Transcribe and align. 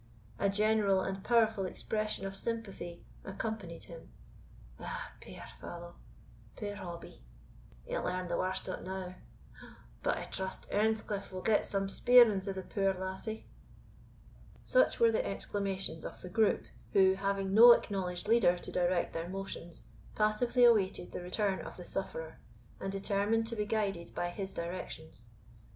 A 0.39 0.49
general 0.49 1.01
and 1.01 1.23
powerful 1.23 1.63
expression 1.67 2.25
of 2.25 2.35
sympathy 2.35 3.05
accompanied 3.23 3.83
him. 3.83 4.09
"Ah, 4.79 5.11
puir 5.21 5.43
fallow 5.59 5.93
puir 6.55 6.75
Hobbie!" 6.77 7.21
"He'll 7.85 8.01
learn 8.01 8.27
the 8.27 8.35
warst 8.35 8.67
o't 8.67 8.81
now!" 8.83 9.13
"But 10.01 10.17
I 10.17 10.23
trust 10.23 10.67
Earnscliff 10.71 11.31
will 11.31 11.43
get 11.43 11.67
some 11.67 11.87
speerings 11.87 12.47
o' 12.47 12.51
the 12.53 12.63
puir 12.63 12.95
lassie." 12.95 13.45
Such 14.65 14.99
were 14.99 15.11
the 15.11 15.23
exclamations 15.23 16.03
of 16.03 16.19
the 16.23 16.29
group, 16.29 16.63
who, 16.93 17.13
having 17.13 17.53
no 17.53 17.71
acknowledged 17.73 18.27
leader 18.27 18.57
to 18.57 18.71
direct 18.71 19.13
their 19.13 19.29
motions, 19.29 19.85
passively 20.15 20.65
awaited 20.65 21.11
the 21.11 21.21
return 21.21 21.59
of 21.59 21.77
the 21.77 21.85
sufferer, 21.85 22.39
and 22.79 22.91
determined 22.91 23.45
to 23.45 23.55
be 23.55 23.65
guided 23.65 24.15
by 24.15 24.29
his 24.31 24.51
directions. 24.51 25.27